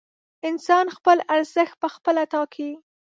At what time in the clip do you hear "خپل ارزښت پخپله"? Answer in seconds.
0.95-2.23